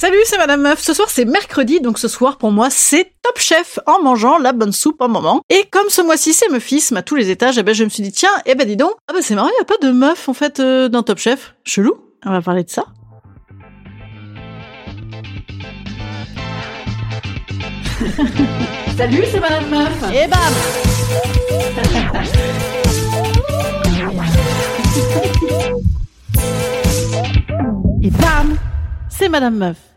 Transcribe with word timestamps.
Salut, 0.00 0.16
c'est 0.24 0.38
Madame 0.38 0.62
Meuf. 0.62 0.80
Ce 0.80 0.94
soir, 0.94 1.10
c'est 1.10 1.26
mercredi, 1.26 1.82
donc 1.82 1.98
ce 1.98 2.08
soir, 2.08 2.38
pour 2.38 2.52
moi, 2.52 2.70
c'est 2.70 3.12
Top 3.20 3.38
Chef 3.38 3.78
en 3.84 4.00
mangeant 4.02 4.38
la 4.38 4.54
bonne 4.54 4.72
soupe 4.72 5.02
en 5.02 5.10
moment. 5.10 5.42
Et 5.50 5.66
comme 5.70 5.90
ce 5.90 6.00
mois-ci, 6.00 6.32
c'est 6.32 6.48
Meufisme 6.48 6.96
à 6.96 7.02
tous 7.02 7.16
les 7.16 7.28
étages, 7.28 7.58
et 7.58 7.62
ben, 7.62 7.74
je 7.74 7.84
me 7.84 7.90
suis 7.90 8.02
dit, 8.02 8.10
tiens, 8.10 8.30
et 8.46 8.54
ben, 8.54 8.66
dis 8.66 8.78
donc, 8.78 8.92
ah 9.08 9.12
ben, 9.12 9.20
c'est 9.20 9.34
marrant, 9.34 9.50
il 9.50 9.56
n'y 9.56 9.60
a 9.60 9.66
pas 9.66 9.76
de 9.76 9.92
meuf, 9.92 10.26
en 10.30 10.32
fait, 10.32 10.58
euh, 10.58 10.88
dans 10.88 11.02
Top 11.02 11.18
Chef. 11.18 11.54
Chelou. 11.64 11.98
On 12.24 12.30
va 12.30 12.40
parler 12.40 12.64
de 12.64 12.70
ça. 12.70 12.86
Salut, 18.96 19.24
c'est 19.30 19.40
Madame 19.40 19.68
Meuf. 19.68 20.02
Et 20.14 20.26
bam. 20.28 20.54
Et 28.02 28.10
bam, 28.10 28.56
c'est 29.10 29.28
Madame 29.28 29.56
Meuf. 29.56 29.89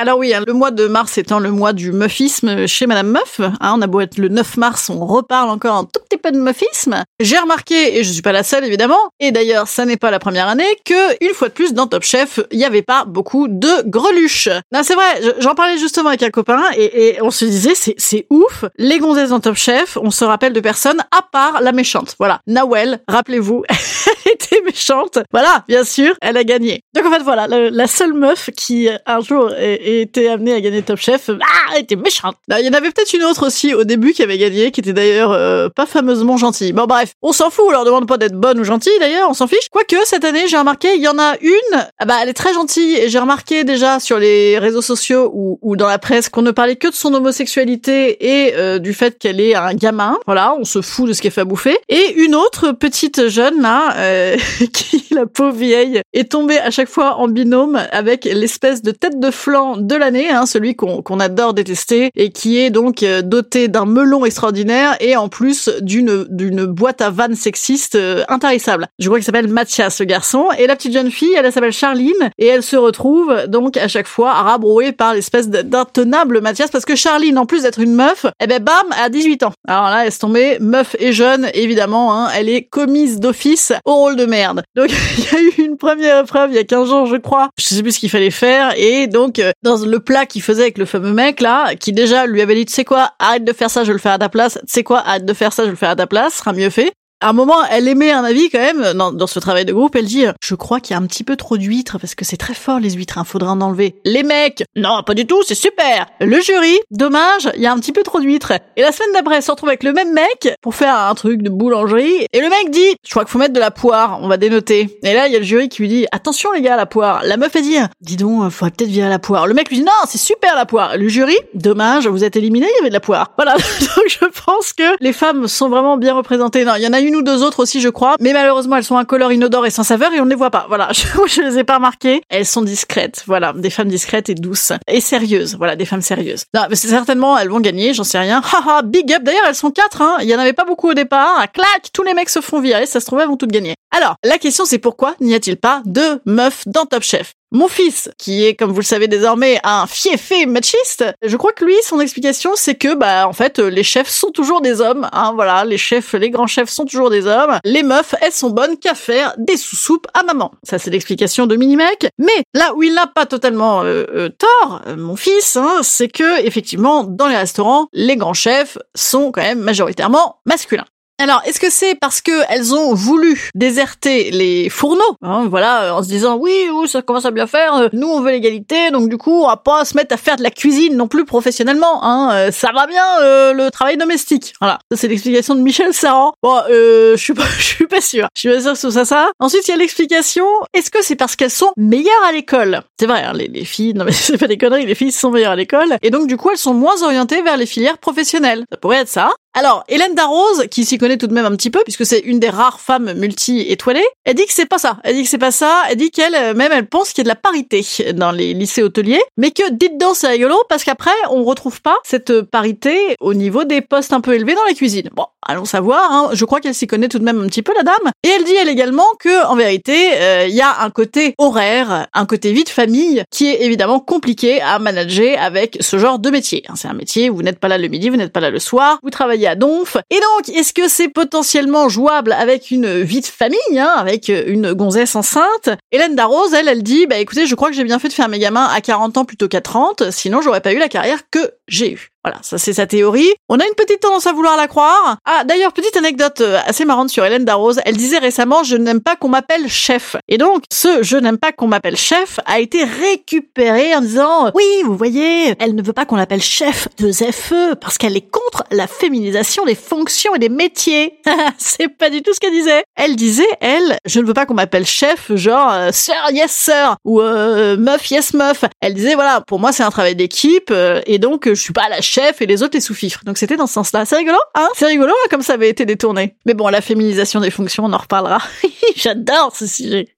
Alors 0.00 0.18
oui, 0.18 0.32
hein, 0.32 0.44
le 0.46 0.52
mois 0.52 0.70
de 0.70 0.86
mars 0.86 1.18
étant 1.18 1.40
le 1.40 1.50
mois 1.50 1.72
du 1.72 1.90
meufisme 1.90 2.68
chez 2.68 2.86
Madame 2.86 3.08
Meuf, 3.08 3.40
hein, 3.40 3.74
on 3.76 3.82
a 3.82 3.88
beau 3.88 4.00
être 4.00 4.16
le 4.16 4.28
9 4.28 4.56
mars, 4.56 4.90
on 4.90 5.04
reparle 5.04 5.50
encore 5.50 5.74
un 5.74 5.82
tout 5.84 6.00
petit 6.08 6.18
peu 6.18 6.30
de 6.30 6.38
meufisme. 6.38 7.02
J'ai 7.18 7.36
remarqué, 7.36 7.98
et 7.98 8.04
je 8.04 8.12
suis 8.12 8.22
pas 8.22 8.30
la 8.30 8.44
seule 8.44 8.64
évidemment, 8.64 9.00
et 9.18 9.32
d'ailleurs 9.32 9.66
ça 9.66 9.84
n'est 9.86 9.96
pas 9.96 10.12
la 10.12 10.20
première 10.20 10.46
année, 10.46 10.68
que 10.84 11.24
une 11.24 11.34
fois 11.34 11.48
de 11.48 11.52
plus 11.52 11.74
dans 11.74 11.88
Top 11.88 12.04
Chef, 12.04 12.38
il 12.52 12.58
n'y 12.58 12.64
avait 12.64 12.82
pas 12.82 13.06
beaucoup 13.06 13.48
de 13.48 13.68
greluches. 13.86 14.48
Non 14.72 14.82
c'est 14.84 14.94
vrai, 14.94 15.20
je- 15.20 15.42
j'en 15.42 15.56
parlais 15.56 15.78
justement 15.78 16.10
avec 16.10 16.22
un 16.22 16.30
copain, 16.30 16.62
et, 16.76 17.08
et 17.16 17.22
on 17.22 17.32
se 17.32 17.44
disait 17.44 17.74
c'est 17.74 18.26
ouf, 18.30 18.66
les 18.78 19.00
gonzesses 19.00 19.30
dans 19.30 19.40
Top 19.40 19.56
Chef, 19.56 19.98
on 20.00 20.12
se 20.12 20.24
rappelle 20.24 20.52
de 20.52 20.60
personne 20.60 21.00
à 21.10 21.22
part 21.22 21.60
la 21.60 21.72
méchante. 21.72 22.14
Voilà, 22.20 22.40
Nawel, 22.46 23.00
rappelez-vous, 23.08 23.64
elle 23.68 24.32
était 24.32 24.60
méchante. 24.64 25.18
Voilà, 25.32 25.64
bien 25.66 25.82
sûr, 25.82 26.14
elle 26.22 26.36
a 26.36 26.44
gagné. 26.44 26.82
Donc 26.94 27.04
en 27.06 27.10
fait 27.10 27.22
voilà, 27.24 27.48
la 27.48 27.86
seule 27.88 28.12
meuf 28.12 28.50
qui 28.56 28.88
euh, 28.88 28.96
un 29.04 29.20
jour 29.20 29.50
a, 29.50 29.87
a 29.88 30.00
été 30.00 30.28
amenée 30.28 30.54
à 30.54 30.60
gagner 30.60 30.82
Top 30.82 30.98
Chef, 30.98 31.30
ah, 31.30 31.72
elle 31.74 31.82
était 31.82 31.96
méchante. 31.96 32.36
Là, 32.48 32.60
Il 32.60 32.66
y 32.66 32.68
en 32.68 32.72
avait 32.72 32.90
peut-être 32.90 33.12
une 33.12 33.24
autre 33.24 33.46
aussi 33.46 33.74
au 33.74 33.84
début 33.84 34.12
qui 34.12 34.22
avait 34.22 34.38
gagné, 34.38 34.70
qui 34.70 34.80
était 34.80 34.92
d'ailleurs 34.92 35.32
euh, 35.32 35.68
pas 35.68 35.86
fameusement 35.86 36.36
gentille. 36.36 36.72
Bon 36.72 36.86
bref, 36.86 37.14
on 37.22 37.32
s'en 37.32 37.50
fout, 37.50 37.64
on 37.68 37.70
leur 37.70 37.84
demande 37.84 38.06
pas 38.06 38.16
d'être 38.16 38.34
bonne 38.34 38.60
ou 38.60 38.64
gentille 38.64 38.98
d'ailleurs, 39.00 39.28
on 39.30 39.34
s'en 39.34 39.46
fiche. 39.46 39.68
Quoique 39.70 39.96
cette 40.04 40.24
année 40.24 40.46
j'ai 40.48 40.58
remarqué, 40.58 40.94
il 40.94 41.02
y 41.02 41.08
en 41.08 41.18
a 41.18 41.34
une, 41.40 41.86
ah 41.98 42.04
bah 42.04 42.14
elle 42.22 42.28
est 42.28 42.34
très 42.34 42.54
gentille 42.54 42.96
et 42.96 43.08
j'ai 43.08 43.18
remarqué 43.18 43.64
déjà 43.64 44.00
sur 44.00 44.18
les 44.18 44.58
réseaux 44.58 44.82
sociaux 44.82 45.30
ou, 45.34 45.58
ou 45.62 45.76
dans 45.76 45.86
la 45.86 45.98
presse 45.98 46.28
qu'on 46.28 46.42
ne 46.42 46.50
parlait 46.50 46.76
que 46.76 46.88
de 46.88 46.94
son 46.94 47.12
homosexualité 47.14 48.46
et 48.46 48.54
euh, 48.54 48.78
du 48.78 48.92
fait 48.92 49.18
qu'elle 49.18 49.40
est 49.40 49.54
un 49.54 49.74
gamin. 49.74 50.18
Voilà, 50.26 50.54
on 50.58 50.64
se 50.64 50.80
fout 50.82 51.08
de 51.08 51.12
ce 51.12 51.22
qu'elle 51.22 51.32
fait 51.32 51.42
à 51.42 51.44
bouffer. 51.44 51.78
Et 51.88 52.14
une 52.16 52.34
autre 52.34 52.72
petite 52.72 53.28
jeune 53.28 53.60
là, 53.60 53.94
euh, 53.96 54.36
qui 54.72 55.06
la 55.10 55.26
pauvre 55.26 55.56
vieille 55.56 56.02
est 56.12 56.30
tombée 56.30 56.58
à 56.58 56.70
chaque 56.70 56.88
fois 56.88 57.16
en 57.16 57.28
binôme 57.28 57.80
avec 57.92 58.24
l'espèce 58.24 58.82
de 58.82 58.90
tête 58.90 59.18
de 59.18 59.30
flanc 59.30 59.76
de 59.78 59.94
l'année, 59.96 60.30
hein, 60.30 60.46
celui 60.46 60.74
qu'on 60.74 61.20
adore 61.20 61.54
détester 61.54 62.10
et 62.14 62.30
qui 62.30 62.58
est 62.58 62.70
donc 62.70 63.02
euh, 63.02 63.22
doté 63.22 63.68
d'un 63.68 63.84
melon 63.84 64.24
extraordinaire 64.24 64.96
et 65.00 65.16
en 65.16 65.28
plus 65.28 65.70
d'une 65.80 66.26
d'une 66.28 66.66
boîte 66.66 67.00
à 67.00 67.10
vannes 67.10 67.34
sexiste 67.34 67.94
euh, 67.94 68.24
intarissable. 68.28 68.86
Je 68.98 69.06
crois 69.06 69.18
qu'il 69.18 69.24
s'appelle 69.24 69.48
Mathias, 69.48 70.00
le 70.00 70.06
garçon, 70.06 70.46
et 70.58 70.66
la 70.66 70.76
petite 70.76 70.92
jeune 70.92 71.10
fille, 71.10 71.32
elle, 71.36 71.46
elle 71.46 71.52
s'appelle 71.52 71.72
Charline 71.72 72.30
et 72.38 72.46
elle 72.46 72.62
se 72.62 72.76
retrouve 72.76 73.46
donc 73.46 73.76
à 73.76 73.88
chaque 73.88 74.06
fois 74.06 74.32
rabrouée 74.32 74.92
par 74.92 75.14
l'espèce 75.14 75.48
d'intenable 75.48 76.40
Mathias 76.40 76.70
parce 76.70 76.84
que 76.84 76.94
Charline, 76.94 77.38
en 77.38 77.46
plus 77.46 77.62
d'être 77.62 77.80
une 77.80 77.94
meuf, 77.94 78.26
eh 78.40 78.46
ben 78.46 78.62
bam, 78.62 78.74
a 79.00 79.08
18 79.08 79.42
ans. 79.42 79.52
Alors 79.66 79.84
là, 79.84 80.06
elle 80.06 80.12
se 80.12 80.18
tombée, 80.18 80.58
meuf 80.60 80.96
et 80.98 81.12
jeune, 81.12 81.48
évidemment, 81.54 82.14
hein, 82.14 82.28
elle 82.36 82.48
est 82.48 82.62
commise 82.62 83.20
d'office 83.20 83.72
au 83.84 83.94
rôle 83.94 84.16
de 84.16 84.26
merde. 84.26 84.62
Donc 84.76 84.90
il 85.18 85.24
y 85.24 85.36
a 85.36 85.40
eu 85.40 85.64
une 85.64 85.76
première 85.76 86.20
épreuve 86.20 86.50
il 86.50 86.56
y 86.56 86.58
a 86.58 86.64
15 86.64 86.88
jours, 86.88 87.06
je 87.06 87.16
crois. 87.16 87.48
Je 87.58 87.64
sais 87.64 87.82
plus 87.82 87.92
ce 87.92 88.00
qu'il 88.00 88.10
fallait 88.10 88.30
faire 88.30 88.72
et 88.76 89.06
donc 89.06 89.38
euh, 89.38 89.52
dans 89.68 89.84
le 89.84 90.00
plat 90.00 90.26
qu'il 90.26 90.42
faisait 90.42 90.62
avec 90.62 90.78
le 90.78 90.84
fameux 90.84 91.12
mec 91.12 91.40
là, 91.40 91.74
qui 91.76 91.92
déjà 91.92 92.26
lui 92.26 92.40
avait 92.42 92.54
dit, 92.54 92.66
tu 92.66 92.72
sais 92.72 92.84
quoi, 92.84 93.12
arrête 93.18 93.44
de 93.44 93.52
faire 93.52 93.70
ça, 93.70 93.84
je 93.84 93.92
le 93.92 93.98
faire 93.98 94.12
à 94.12 94.18
ta 94.18 94.28
place. 94.28 94.54
Tu 94.66 94.72
sais 94.72 94.82
quoi, 94.82 95.00
arrête 95.00 95.24
de 95.24 95.32
faire 95.32 95.52
ça, 95.52 95.64
je 95.64 95.70
le 95.70 95.76
faire 95.76 95.90
à 95.90 95.96
ta 95.96 96.06
place, 96.06 96.34
ce 96.34 96.38
sera 96.38 96.52
mieux 96.52 96.70
fait. 96.70 96.92
À 97.20 97.30
un 97.30 97.32
moment, 97.32 97.64
elle 97.68 97.88
émet 97.88 98.12
un 98.12 98.22
avis 98.22 98.48
quand 98.48 98.60
même 98.60 98.92
dans, 98.94 99.10
dans 99.10 99.26
ce 99.26 99.40
travail 99.40 99.64
de 99.64 99.72
groupe. 99.72 99.96
Elle 99.96 100.04
dit 100.04 100.24
Je 100.40 100.54
crois 100.54 100.78
qu'il 100.78 100.94
y 100.94 100.98
a 100.98 101.02
un 101.02 101.06
petit 101.06 101.24
peu 101.24 101.34
trop 101.34 101.56
d'huîtres 101.56 101.98
parce 101.98 102.14
que 102.14 102.24
c'est 102.24 102.36
très 102.36 102.54
fort 102.54 102.78
les 102.78 102.92
huîtres, 102.92 103.18
hein, 103.18 103.24
faudra 103.24 103.50
en 103.50 103.60
enlever. 103.60 103.96
Les 104.04 104.22
mecs 104.22 104.62
Non, 104.76 105.02
pas 105.02 105.14
du 105.14 105.26
tout, 105.26 105.42
c'est 105.42 105.56
super 105.56 106.06
Le 106.20 106.40
jury 106.40 106.78
Dommage, 106.92 107.50
il 107.56 107.62
y 107.62 107.66
a 107.66 107.72
un 107.72 107.78
petit 107.78 107.92
peu 107.92 108.04
trop 108.04 108.20
d'huîtres. 108.20 108.52
Et 108.76 108.82
la 108.82 108.92
semaine 108.92 109.12
d'après, 109.14 109.36
elle 109.36 109.42
se 109.42 109.50
retrouve 109.50 109.68
avec 109.68 109.82
le 109.82 109.92
même 109.92 110.12
mec 110.12 110.54
pour 110.62 110.76
faire 110.76 110.94
un 110.96 111.14
truc 111.14 111.42
de 111.42 111.50
boulangerie. 111.50 112.26
Et 112.32 112.40
le 112.40 112.48
mec 112.48 112.70
dit 112.70 112.94
Je 113.04 113.10
crois 113.10 113.24
qu'il 113.24 113.32
faut 113.32 113.38
mettre 113.38 113.54
de 113.54 113.60
la 113.60 113.72
poire, 113.72 114.20
on 114.22 114.28
va 114.28 114.36
dénoter. 114.36 114.98
Et 115.02 115.12
là, 115.12 115.26
il 115.26 115.32
y 115.32 115.36
a 115.36 115.40
le 115.40 115.44
jury 115.44 115.68
qui 115.68 115.82
lui 115.82 115.88
dit 115.88 116.06
Attention 116.12 116.52
les 116.52 116.62
gars, 116.62 116.76
la 116.76 116.86
poire. 116.86 117.22
La 117.24 117.36
meuf, 117.36 117.56
elle 117.56 117.62
dit 117.62 117.78
Dis 118.00 118.16
donc, 118.16 118.44
euh, 118.44 118.50
faudrait 118.50 118.70
peut-être 118.70 118.90
virer 118.90 119.08
la 119.08 119.18
poire. 119.18 119.48
Le 119.48 119.54
mec 119.54 119.70
lui 119.70 119.78
dit 119.78 119.84
Non, 119.84 119.90
c'est 120.06 120.18
super 120.18 120.54
la 120.54 120.66
poire. 120.66 120.96
Le 120.96 121.08
jury 121.08 121.36
Dommage, 121.54 122.06
vous 122.06 122.22
êtes 122.22 122.36
éliminé, 122.36 122.68
il 122.70 122.76
y 122.76 122.80
avait 122.80 122.90
de 122.90 122.94
la 122.94 123.00
poire. 123.00 123.32
Voilà, 123.38 123.54
donc 123.80 124.04
je 124.08 124.26
pense 124.44 124.72
que 124.72 124.96
les 125.00 125.12
femmes 125.12 125.46
sont 125.46 125.68
vraiment 125.68 125.96
bien 125.96 126.14
représentées. 126.14 126.64
Non, 126.64 126.72
il 126.76 126.82
y 126.82 126.86
en 126.88 126.92
a 126.92 127.00
une 127.00 127.07
ou 127.16 127.22
deux 127.22 127.42
autres 127.42 127.62
aussi, 127.62 127.80
je 127.80 127.88
crois, 127.88 128.16
mais 128.20 128.32
malheureusement, 128.32 128.76
elles 128.76 128.84
sont 128.84 128.96
incolores, 128.96 129.32
inodores 129.32 129.66
et 129.66 129.70
sans 129.70 129.82
saveur 129.82 130.12
et 130.12 130.20
on 130.20 130.24
ne 130.24 130.30
les 130.30 130.36
voit 130.36 130.50
pas. 130.50 130.66
Voilà, 130.68 130.88
je, 130.92 131.02
je 131.26 131.42
les 131.42 131.58
ai 131.58 131.64
pas 131.64 131.76
remarquées. 131.76 132.22
Elles 132.28 132.46
sont 132.46 132.62
discrètes, 132.62 133.24
voilà, 133.26 133.52
des 133.52 133.70
femmes 133.70 133.88
discrètes 133.88 134.28
et 134.28 134.34
douces 134.34 134.72
et 134.86 135.00
sérieuses. 135.00 135.56
Voilà, 135.56 135.76
des 135.76 135.84
femmes 135.84 136.02
sérieuses. 136.02 136.44
Non, 136.54 136.62
mais 136.68 136.76
certainement, 136.76 137.36
elles 137.38 137.48
vont 137.48 137.60
gagner, 137.60 137.94
j'en 137.94 138.04
sais 138.04 138.18
rien. 138.18 138.42
Haha, 138.52 138.82
big 138.82 139.12
up. 139.12 139.22
D'ailleurs, 139.22 139.44
elles 139.46 139.54
sont 139.54 139.70
quatre, 139.70 140.02
hein. 140.02 140.16
Il 140.20 140.28
y 140.28 140.34
en 140.34 140.38
avait 140.38 140.52
pas 140.52 140.64
beaucoup 140.64 140.90
au 140.90 140.94
départ. 140.94 141.36
Ah, 141.38 141.46
clac, 141.46 141.90
tous 141.92 142.02
les 142.02 142.14
mecs 142.14 142.28
se 142.28 142.40
font 142.40 142.60
virer. 142.60 142.86
Ça 142.86 143.00
se 143.00 143.06
trouve, 143.06 143.20
elles 143.20 143.28
vont 143.28 143.36
toutes 143.36 143.52
gagner. 143.52 143.74
Alors, 143.96 144.16
la 144.24 144.38
question, 144.38 144.64
c'est 144.64 144.78
pourquoi 144.78 145.14
n'y 145.20 145.34
a-t-il 145.34 145.56
pas 145.56 145.82
de 145.84 146.20
meufs 146.26 146.64
dans 146.66 146.84
Top 146.84 147.02
Chef? 147.02 147.32
Mon 147.50 147.68
fils, 147.68 148.10
qui 148.18 148.44
est, 148.44 148.54
comme 148.54 148.70
vous 148.70 148.80
le 148.80 148.84
savez 148.84 149.08
désormais, 149.08 149.58
un 149.64 149.86
fiefé 149.86 150.46
machiste, 150.46 151.04
je 151.22 151.36
crois 151.36 151.52
que 151.52 151.64
lui, 151.64 151.74
son 151.82 152.00
explication, 152.00 152.52
c'est 152.54 152.74
que, 152.74 152.94
bah, 152.94 153.26
en 153.26 153.32
fait, 153.32 153.58
les 153.58 153.82
chefs 153.82 154.08
sont 154.08 154.30
toujours 154.30 154.60
des 154.60 154.80
hommes, 154.80 155.08
hein, 155.12 155.32
voilà, 155.34 155.64
les 155.64 155.78
chefs, 155.78 156.12
les 156.12 156.30
grands 156.30 156.46
chefs 156.46 156.68
sont 156.68 156.84
toujours 156.84 157.10
des 157.10 157.26
hommes. 157.26 157.58
Les 157.64 157.82
meufs, 157.82 158.14
elles 158.20 158.32
sont 158.32 158.50
bonnes 158.50 158.76
qu'à 158.78 158.94
faire 158.94 159.34
des 159.38 159.56
sous-soupes 159.56 160.06
à 160.14 160.22
maman. 160.22 160.52
Ça, 160.62 160.78
c'est 160.78 160.90
l'explication 160.90 161.46
de 161.46 161.56
Minimec. 161.56 162.08
Mais 162.18 162.44
là 162.54 162.74
où 162.74 162.82
il 162.82 162.94
n'a 162.94 163.06
pas 163.06 163.26
totalement 163.26 163.82
euh, 163.82 164.04
euh, 164.14 164.28
tort, 164.28 164.82
euh, 164.86 164.96
mon 164.96 165.16
fils, 165.16 165.56
hein, 165.56 165.80
c'est 165.82 166.08
que, 166.08 166.44
effectivement, 166.44 167.04
dans 167.04 167.28
les 167.28 167.36
restaurants, 167.36 167.88
les 167.92 168.16
grands 168.16 168.34
chefs 168.34 168.78
sont 168.94 169.32
quand 169.32 169.42
même 169.42 169.60
majoritairement 169.60 170.40
masculins. 170.44 170.86
Alors, 171.20 171.42
est-ce 171.44 171.58
que 171.58 171.68
c'est 171.68 171.96
parce 171.96 172.20
que 172.20 172.30
elles 172.48 172.72
ont 172.76 172.94
voulu 172.94 173.50
déserter 173.56 174.30
les 174.30 174.70
fourneaux, 174.70 175.16
hein, 175.20 175.48
voilà, 175.50 175.96
en 175.96 176.00
se 176.00 176.06
disant 176.06 176.36
oui, 176.36 176.52
oui, 176.72 176.88
ça 176.88 177.02
commence 177.02 177.24
à 177.24 177.32
bien 177.32 177.48
faire, 177.48 177.74
euh, 177.74 177.88
nous 177.92 178.06
on 178.06 178.20
veut 178.20 178.30
l'égalité, 178.30 178.92
donc 178.92 179.08
du 179.08 179.18
coup 179.18 179.42
on 179.42 179.48
va 179.48 179.56
pas 179.56 179.84
se 179.84 179.96
mettre 179.96 180.14
à 180.14 180.16
faire 180.16 180.36
de 180.36 180.44
la 180.44 180.52
cuisine 180.52 180.96
non 180.96 181.08
plus 181.08 181.24
professionnellement, 181.24 182.04
hein, 182.04 182.30
euh, 182.32 182.52
ça 182.52 182.70
va 182.72 182.86
bien 182.86 183.02
euh, 183.20 183.52
le 183.52 183.68
travail 183.72 183.96
domestique. 183.96 184.54
Voilà, 184.60 184.78
c'est 184.94 185.08
l'explication 185.08 185.56
de 185.56 185.60
Michel 185.60 185.92
Saran. 185.92 186.34
Bon, 186.40 186.60
euh, 186.70 187.12
je 187.16 187.20
suis 187.20 187.34
pas, 187.34 187.42
je 187.58 187.64
suis 187.64 187.86
pas 187.88 188.00
sûre, 188.00 188.28
je 188.36 188.40
suis 188.40 188.50
pas 188.50 188.60
sûre 188.60 188.72
que 188.74 188.78
ce 188.78 188.90
soit 188.92 189.04
ça. 189.04 189.28
Ensuite 189.40 189.66
il 189.66 189.72
y 189.72 189.74
a 189.74 189.76
l'explication, 189.76 190.46
est-ce 190.72 190.92
que 190.92 191.02
c'est 191.02 191.16
parce 191.16 191.34
qu'elles 191.34 191.50
sont 191.50 191.72
meilleures 191.76 192.24
à 192.28 192.30
l'école? 192.30 192.82
C'est 193.00 193.06
vrai, 193.06 193.24
hein, 193.24 193.32
les, 193.34 193.48
les 193.48 193.64
filles, 193.64 193.94
non 193.94 194.04
mais 194.04 194.12
c'est 194.12 194.38
pas 194.38 194.46
des 194.46 194.56
conneries, 194.56 194.86
les 194.86 194.94
filles 194.94 195.10
sont 195.10 195.32
meilleures 195.32 195.50
à 195.50 195.56
l'école, 195.56 195.96
et 196.00 196.10
donc 196.10 196.28
du 196.28 196.36
coup 196.36 196.50
elles 196.52 196.58
sont 196.58 196.74
moins 196.74 197.02
orientées 197.02 197.42
vers 197.42 197.56
les 197.56 197.66
filières 197.66 197.98
professionnelles. 197.98 198.64
Ça 198.70 198.76
pourrait 198.76 198.98
être 198.98 199.08
ça. 199.08 199.32
Alors, 199.54 199.82
Hélène 199.88 200.14
Darroze, 200.14 200.66
qui 200.70 200.84
s'y 200.84 200.98
connaît 200.98 201.16
tout 201.16 201.26
de 201.26 201.32
même 201.32 201.46
un 201.46 201.56
petit 201.56 201.70
peu, 201.70 201.80
puisque 201.82 202.06
c'est 202.06 202.20
une 202.20 202.38
des 202.38 202.50
rares 202.50 202.80
femmes 202.80 203.14
multi-étoilées, 203.14 204.06
elle 204.24 204.34
dit 204.34 204.46
que 204.46 204.52
c'est 204.52 204.66
pas 204.66 204.78
ça. 204.78 204.98
Elle 205.02 205.16
dit 205.16 205.22
que 205.22 205.28
c'est 205.28 205.38
pas 205.38 205.50
ça. 205.50 205.82
Elle 205.88 205.96
dit 205.96 206.10
qu'elle, 206.10 206.34
euh, 206.34 206.54
même, 206.54 206.70
elle 206.70 206.86
pense 206.86 207.12
qu'il 207.12 207.18
y 207.18 207.22
a 207.22 207.24
de 207.24 207.28
la 207.28 207.34
parité 207.34 207.84
dans 208.12 208.30
les 208.30 208.54
lycées 208.54 208.82
hôteliers, 208.82 209.22
mais 209.36 209.50
que, 209.50 209.70
dites 209.70 209.98
donc, 209.98 210.16
c'est 210.16 210.28
rigolo, 210.28 210.56
parce 210.68 210.84
qu'après, 210.84 211.10
on 211.30 211.42
retrouve 211.44 211.80
pas 211.80 211.96
cette 212.04 212.42
parité 212.42 213.16
au 213.20 213.34
niveau 213.34 213.64
des 213.64 213.80
postes 213.80 214.12
un 214.12 214.20
peu 214.20 214.34
élevés 214.34 214.54
dans 214.54 214.64
la 214.64 214.74
cuisine. 214.74 215.08
Bon, 215.14 215.26
allons 215.46 215.64
savoir, 215.64 216.12
hein. 216.12 216.30
je 216.34 216.44
crois 216.44 216.60
qu'elle 216.60 216.74
s'y 216.74 216.86
connaît 216.86 217.08
tout 217.08 217.18
de 217.18 217.24
même 217.24 217.42
un 217.42 217.46
petit 217.48 217.62
peu, 217.62 217.72
la 217.74 217.82
dame. 217.82 218.12
Et 218.22 218.28
elle 218.28 218.44
dit, 218.44 218.54
elle 218.54 218.68
également, 218.68 219.06
que, 219.18 219.46
en 219.46 219.56
vérité, 219.56 220.12
euh, 220.18 220.46
il 220.48 220.54
y 220.54 220.60
a 220.60 220.82
un 220.82 220.90
côté 220.90 221.34
horaire, 221.38 222.06
un 222.12 222.26
côté 222.26 222.52
vie 222.52 222.64
de 222.64 222.68
famille, 222.68 223.24
qui 223.30 223.48
est 223.48 223.62
évidemment 223.64 223.98
compliqué 223.98 224.60
à 224.60 224.78
manager 224.78 225.36
avec 225.40 225.78
ce 225.80 225.98
genre 225.98 226.18
de 226.18 226.30
métier. 226.30 226.64
Hein, 226.68 226.74
c'est 226.76 226.88
un 226.88 226.94
métier 226.94 227.30
où 227.30 227.36
vous 227.36 227.42
n'êtes 227.42 227.58
pas 227.58 227.68
là 227.68 227.78
le 227.78 227.88
midi, 227.88 228.08
vous 228.08 228.16
n'êtes 228.16 228.32
pas 228.32 228.40
là 228.40 228.50
le 228.50 228.60
soir, 228.60 228.98
vous 229.02 229.10
travaillez 229.10 229.37
à 229.46 229.54
donf. 229.54 229.96
Et 230.10 230.20
donc, 230.20 230.48
est-ce 230.56 230.72
que 230.72 230.88
c'est 230.88 231.08
potentiellement 231.08 231.88
jouable 231.88 232.32
avec 232.32 232.70
une 232.70 233.02
vie 233.02 233.20
de 233.20 233.26
famille, 233.26 233.58
hein, 233.78 233.92
avec 233.96 234.28
une 234.28 234.72
gonzesse 234.72 235.14
enceinte? 235.16 235.70
Hélène 235.92 236.14
Darroze, 236.14 236.54
elle, 236.54 236.68
elle 236.68 236.82
dit, 236.82 237.06
bah 237.06 237.18
écoutez, 237.18 237.46
je 237.46 237.54
crois 237.54 237.70
que 237.70 237.76
j'ai 237.76 237.84
bien 237.84 237.98
fait 237.98 238.08
de 238.08 238.12
faire 238.12 238.28
mes 238.28 238.38
gamins 238.38 238.66
à 238.66 238.80
40 238.80 239.18
ans 239.18 239.24
plutôt 239.24 239.48
qu'à 239.48 239.60
30, 239.60 240.10
sinon 240.10 240.40
j'aurais 240.42 240.60
pas 240.60 240.72
eu 240.72 240.78
la 240.78 240.88
carrière 240.88 241.20
que 241.30 241.52
j'ai 241.68 241.92
eue. 241.92 242.10
Voilà, 242.28 242.42
ça 242.42 242.58
c'est 242.58 242.74
sa 242.74 242.86
théorie. 242.86 243.32
On 243.48 243.58
a 243.58 243.64
une 243.64 243.74
petite 243.74 244.00
tendance 244.00 244.26
à 244.26 244.34
vouloir 244.34 244.54
la 244.58 244.68
croire. 244.68 245.16
Ah, 245.24 245.44
d'ailleurs, 245.44 245.72
petite 245.72 245.96
anecdote 245.96 246.42
euh, 246.42 246.58
assez 246.66 246.84
marrante 246.84 247.08
sur 247.08 247.24
Hélène 247.24 247.46
Darroze. 247.46 247.80
Elle 247.86 247.96
disait 247.96 248.18
récemment, 248.18 248.62
je 248.64 248.76
n'aime 248.76 249.00
pas 249.00 249.16
qu'on 249.16 249.30
m'appelle 249.30 249.66
chef. 249.66 250.14
Et 250.28 250.36
donc, 250.36 250.64
ce 250.70 251.02
je 251.02 251.16
n'aime 251.16 251.38
pas 251.38 251.52
qu'on 251.52 251.68
m'appelle 251.68 251.96
chef 251.96 252.38
a 252.44 252.60
été 252.60 252.84
récupéré 252.84 253.94
en 253.94 254.02
disant, 254.02 254.50
oui, 254.54 254.82
vous 254.84 254.94
voyez, 254.94 255.54
elle 255.58 255.74
ne 255.74 255.82
veut 255.82 255.94
pas 255.94 256.04
qu'on 256.04 256.16
l'appelle 256.16 256.42
chef 256.42 256.88
de 256.98 257.10
ZFE 257.10 257.76
parce 257.80 257.96
qu'elle 257.96 258.14
est 258.14 258.30
contre 258.30 258.64
la 258.72 258.86
féminisation 258.86 259.64
des 259.64 259.74
fonctions 259.74 260.34
et 260.34 260.38
des 260.38 260.50
métiers. 260.50 261.20
c'est 261.56 261.88
pas 261.88 262.10
du 262.10 262.20
tout 262.20 262.34
ce 262.34 262.40
qu'elle 262.40 262.52
disait. 262.52 262.84
Elle 262.94 263.16
disait, 263.16 263.48
elle, 263.62 263.96
je 264.04 264.20
ne 264.20 264.26
veux 264.26 264.34
pas 264.34 264.44
qu'on 264.44 264.52
m'appelle 264.52 264.84
chef, 264.84 265.34
genre, 265.34 265.72
euh, 265.72 265.92
sir, 265.92 266.14
yes 266.32 266.52
sir, 266.52 266.96
ou 267.06 267.22
euh, 267.22 267.78
meuf, 267.78 268.10
yes 268.10 268.34
meuf. 268.34 268.64
Elle 268.82 268.92
disait, 268.92 269.14
voilà, 269.14 269.40
pour 269.40 269.60
moi 269.60 269.72
c'est 269.72 269.82
un 269.82 269.90
travail 269.90 270.14
d'équipe, 270.14 270.74
et 271.06 271.18
donc 271.18 271.48
je 271.48 271.54
suis 271.54 271.72
pas 271.72 271.88
la 271.88 272.02
chef 272.02 272.17
et 272.40 272.46
les 272.46 272.62
autres 272.62 272.74
les 272.74 272.80
sous-fifres. 272.80 273.24
Donc 273.24 273.38
c'était 273.38 273.56
dans 273.56 273.66
ce 273.66 273.74
sens-là. 273.74 274.04
C'est 274.04 274.16
rigolo, 274.16 274.38
hein? 274.54 274.68
C'est 274.74 274.86
rigolo 274.86 275.12
hein, 275.12 275.28
comme 275.30 275.42
ça 275.42 275.54
avait 275.54 275.68
été 275.68 275.84
détourné. 275.84 276.36
Mais 276.46 276.54
bon, 276.54 276.68
la 276.68 276.80
féminisation 276.80 277.40
des 277.40 277.50
fonctions, 277.50 277.84
on 277.84 277.92
en 277.92 277.98
reparlera. 277.98 278.38
J'adore 278.96 279.54
ce 279.54 279.66
sujet. 279.66 280.08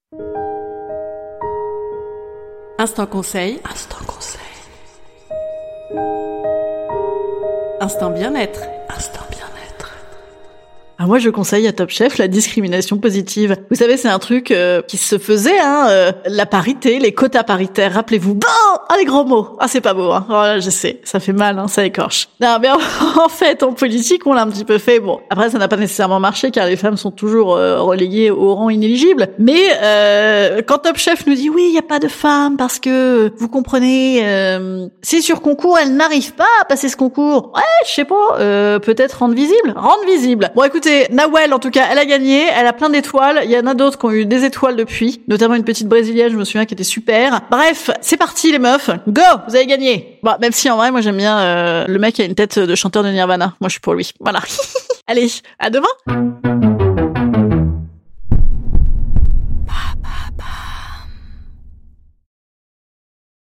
Instant 2.78 3.06
conseil. 3.06 3.60
Instant 3.70 3.98
conseil. 4.06 4.40
Instant 7.80 8.10
bien-être. 8.10 8.60
Instant 8.88 9.20
ah, 11.02 11.06
moi, 11.06 11.18
je 11.18 11.30
conseille 11.30 11.66
à 11.66 11.72
Top 11.72 11.88
Chef 11.88 12.18
la 12.18 12.28
discrimination 12.28 12.98
positive. 12.98 13.56
Vous 13.70 13.76
savez, 13.76 13.96
c'est 13.96 14.10
un 14.10 14.18
truc 14.18 14.50
euh, 14.50 14.82
qui 14.82 14.98
se 14.98 15.16
faisait, 15.16 15.58
hein, 15.58 15.86
euh, 15.88 16.12
la 16.26 16.44
parité, 16.44 16.98
les 16.98 17.12
quotas 17.12 17.42
paritaires. 17.42 17.94
Rappelez-vous. 17.94 18.34
Bon, 18.34 18.46
ah 18.86 18.94
les 18.98 19.06
gros 19.06 19.24
mots. 19.24 19.56
Ah 19.60 19.66
c'est 19.66 19.80
pas 19.80 19.94
beau. 19.94 20.10
Hein. 20.10 20.26
Voilà, 20.28 20.56
oh 20.58 20.60
je 20.60 20.68
sais, 20.68 21.00
ça 21.04 21.18
fait 21.18 21.32
mal, 21.32 21.58
hein, 21.58 21.68
ça 21.68 21.86
écorche. 21.86 22.28
Non, 22.42 22.58
mais 22.60 22.68
en, 23.24 23.30
fait, 23.30 23.62
en 23.62 23.72
politique, 23.72 24.26
on 24.26 24.34
l'a 24.34 24.42
un 24.42 24.50
petit 24.50 24.66
peu 24.66 24.76
fait. 24.76 25.00
Bon, 25.00 25.20
après, 25.30 25.48
ça 25.48 25.56
n'a 25.56 25.68
pas 25.68 25.78
nécessairement 25.78 26.20
marché 26.20 26.50
car 26.50 26.66
les 26.66 26.76
femmes 26.76 26.98
sont 26.98 27.12
toujours 27.12 27.54
euh, 27.56 27.80
reléguées 27.80 28.30
au 28.30 28.54
rang 28.54 28.68
inéligible. 28.68 29.28
Mais 29.38 29.70
quand 30.66 30.80
Top 30.80 30.98
Chef 30.98 31.26
nous 31.26 31.34
dit 31.34 31.48
oui, 31.48 31.64
il 31.70 31.74
y 31.74 31.78
a 31.78 31.82
pas 31.82 31.98
de 31.98 32.08
femmes 32.08 32.58
parce 32.58 32.78
que 32.78 33.32
vous 33.38 33.48
comprenez, 33.48 34.22
c'est 35.00 35.22
sur 35.22 35.40
concours, 35.40 35.78
elles 35.78 35.96
n'arrivent 35.96 36.34
pas 36.34 36.48
à 36.60 36.66
passer 36.66 36.90
ce 36.90 36.96
concours. 36.98 37.52
Ouais, 37.56 37.62
je 37.86 37.90
sais 37.90 38.04
pas. 38.04 38.36
Peut-être 38.80 39.20
rendre 39.20 39.34
visible, 39.34 39.72
rendre 39.74 40.04
visible. 40.04 40.50
Bon, 40.54 40.64
écoutez 40.90 41.14
Nawel, 41.14 41.52
en 41.52 41.58
tout 41.58 41.70
cas, 41.70 41.86
elle 41.90 41.98
a 41.98 42.04
gagné. 42.04 42.46
Elle 42.54 42.66
a 42.66 42.72
plein 42.72 42.90
d'étoiles. 42.90 43.42
Il 43.44 43.50
y 43.50 43.58
en 43.58 43.66
a 43.66 43.74
d'autres 43.74 43.98
qui 43.98 44.06
ont 44.06 44.10
eu 44.10 44.26
des 44.26 44.44
étoiles 44.44 44.76
depuis, 44.76 45.22
notamment 45.28 45.54
une 45.54 45.64
petite 45.64 45.88
brésilienne, 45.88 46.32
je 46.32 46.36
me 46.36 46.44
souviens, 46.44 46.66
qui 46.66 46.74
était 46.74 46.84
super. 46.84 47.40
Bref, 47.50 47.90
c'est 48.00 48.16
parti 48.16 48.52
les 48.52 48.58
meufs. 48.58 48.90
Go, 49.08 49.22
vous 49.48 49.56
avez 49.56 49.66
gagné. 49.66 50.18
Bon, 50.22 50.32
même 50.40 50.52
si 50.52 50.70
en 50.70 50.76
vrai, 50.76 50.90
moi 50.90 51.00
j'aime 51.00 51.16
bien 51.16 51.38
euh, 51.38 51.86
le 51.86 51.98
mec 51.98 52.14
qui 52.14 52.22
a 52.22 52.24
une 52.24 52.34
tête 52.34 52.58
de 52.58 52.74
chanteur 52.74 53.02
de 53.02 53.08
Nirvana. 53.08 53.54
Moi, 53.60 53.68
je 53.68 53.72
suis 53.72 53.80
pour 53.80 53.94
lui. 53.94 54.12
Voilà. 54.20 54.40
Allez, 55.06 55.30
à 55.58 55.70
demain. 55.70 56.89